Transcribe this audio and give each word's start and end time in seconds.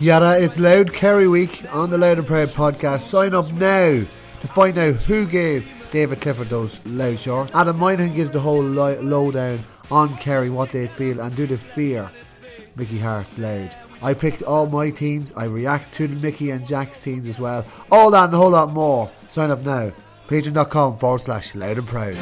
Yada, 0.00 0.38
it's 0.40 0.58
Louth 0.58 0.92
Kerry 0.92 1.26
Week 1.26 1.64
on 1.72 1.90
the 1.90 1.98
Louth 1.98 2.18
and 2.18 2.26
Proud 2.26 2.48
podcast. 2.48 3.00
Sign 3.00 3.34
up 3.34 3.52
now 3.54 4.04
to 4.40 4.46
find 4.46 4.78
out 4.78 4.94
who 5.02 5.26
gave 5.26 5.66
David 5.90 6.20
Clifford 6.20 6.48
those 6.48 6.84
Louth 6.86 7.18
shorts. 7.20 7.52
Adam 7.54 7.76
Moynihan 7.78 8.14
gives 8.14 8.30
the 8.30 8.38
whole 8.38 8.62
lo- 8.62 9.00
lowdown 9.00 9.58
on 9.90 10.16
Kerry, 10.18 10.50
what 10.50 10.70
they 10.70 10.86
feel, 10.86 11.20
and 11.20 11.34
do 11.34 11.46
they 11.48 11.56
fear 11.56 12.08
Mickey 12.76 12.98
Harte's 12.98 13.36
Louth. 13.38 13.74
I 14.00 14.14
picked 14.14 14.42
all 14.44 14.66
my 14.66 14.90
teams. 14.90 15.32
I 15.36 15.44
react 15.46 15.92
to 15.94 16.06
the 16.06 16.14
Mickey 16.24 16.50
and 16.50 16.64
Jack's 16.64 17.00
teams 17.00 17.26
as 17.26 17.40
well. 17.40 17.64
All 17.90 18.12
that 18.12 18.26
and 18.26 18.34
a 18.34 18.36
whole 18.36 18.50
lot 18.50 18.70
more. 18.70 19.10
Sign 19.28 19.50
up 19.50 19.62
now. 19.62 19.90
Patreon.com 20.28 20.98
forward 20.98 21.22
slash 21.22 21.56
loud 21.56 21.78
and 21.78 21.86
proud. 21.88 22.14